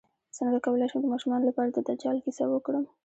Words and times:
څنګه 0.37 0.57
کولی 0.65 0.87
شم 0.91 0.99
د 1.03 1.07
ماشومانو 1.13 1.47
لپاره 1.49 1.69
د 1.71 1.77
دجال 1.89 2.17
کیسه 2.25 2.43
وکړم 2.49 2.83